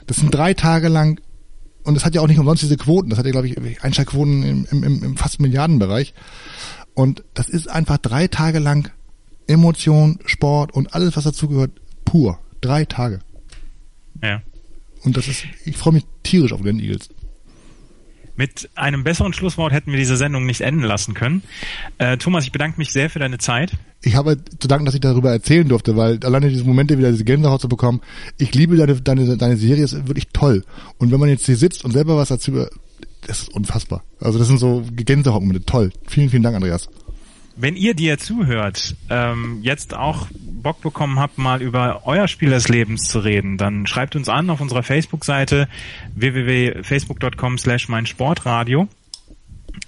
[0.07, 1.21] Das sind drei Tage lang
[1.85, 3.11] und es hat ja auch nicht umsonst diese Quoten.
[3.11, 6.15] Das hat ja, glaube ich, Einschaltquoten im, im, im, im fast Milliardenbereich.
[6.95, 8.91] Und das ist einfach drei Tage lang
[9.47, 11.71] Emotion, Sport und alles, was dazugehört,
[12.05, 12.39] pur.
[12.61, 13.21] Drei Tage.
[14.23, 14.43] Ja.
[15.05, 17.09] Und das ist, ich freue mich tierisch auf den Eagles.
[18.35, 21.43] Mit einem besseren Schlusswort hätten wir diese Sendung nicht enden lassen können.
[21.99, 23.73] Äh, Thomas, ich bedanke mich sehr für deine Zeit.
[24.01, 27.25] Ich habe zu danken, dass ich darüber erzählen durfte, weil alleine diese Momente wieder diese
[27.25, 28.01] Gänsehaut zu bekommen.
[28.39, 30.65] Ich liebe deine, deine, deine Serie, ist wirklich toll.
[30.99, 32.53] Und wenn man jetzt hier sitzt und selber was dazu,
[33.27, 34.03] das ist unfassbar.
[34.19, 35.65] Also das sind so Gänsehautmomente.
[35.67, 35.93] Toll.
[36.09, 36.89] Vielen, vielen Dank, Andreas.
[37.57, 42.51] Wenn ihr, die ihr zuhört, ähm, jetzt auch Bock bekommen habt, mal über euer Spiel
[42.51, 45.69] des Lebens zu reden, dann schreibt uns an auf unserer Facebook-Seite
[46.15, 48.89] www.facebook.com slash meinsportradio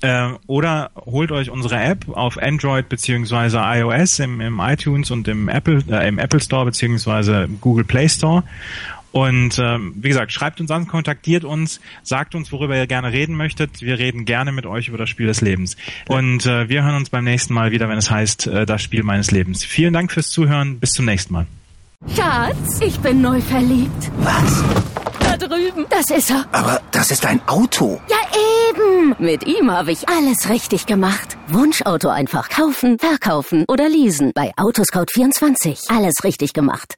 [0.01, 5.49] äh, oder holt euch unsere App auf Android beziehungsweise iOS im, im iTunes und im
[5.49, 8.43] Apple äh, im Apple Store beziehungsweise Google Play Store
[9.15, 13.37] und ähm, wie gesagt, schreibt uns an, kontaktiert uns, sagt uns, worüber ihr gerne reden
[13.37, 13.81] möchtet.
[13.81, 15.77] Wir reden gerne mit euch über das Spiel des Lebens.
[16.09, 19.05] Und äh, wir hören uns beim nächsten Mal wieder, wenn es heißt, äh, das Spiel
[19.05, 19.65] meines Lebens.
[19.65, 20.81] Vielen Dank fürs Zuhören.
[20.81, 21.47] Bis zum nächsten Mal.
[22.17, 24.11] Schatz, ich bin neu verliebt.
[24.19, 24.65] Was?
[25.21, 25.87] Da drüben.
[25.91, 26.45] Das ist er.
[26.51, 28.01] Aber das ist ein Auto.
[28.11, 28.17] Ja,
[28.69, 29.15] eben.
[29.21, 31.37] Mit ihm habe ich alles richtig gemacht.
[31.47, 34.33] Wunschauto einfach kaufen, verkaufen oder leasen.
[34.35, 35.97] Bei Autoscout24.
[35.97, 36.93] Alles richtig gemacht.